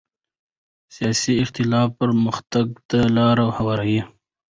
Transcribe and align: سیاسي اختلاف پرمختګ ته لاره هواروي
سیاسي 0.95 1.33
اختلاف 1.43 1.87
پرمختګ 2.01 2.67
ته 2.89 2.99
لاره 3.17 3.45
هواروي 3.57 4.01